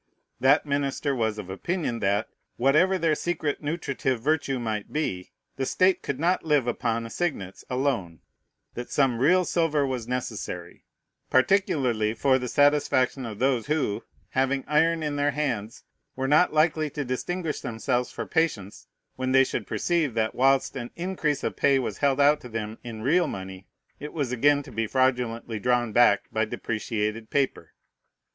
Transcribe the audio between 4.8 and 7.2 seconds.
be, the state could not live upon